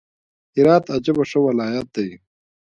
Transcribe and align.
هرات 0.55 0.85
عجبه 0.95 1.23
ښه 1.29 1.39
ولايت 1.47 1.87
دئ! 1.95 2.11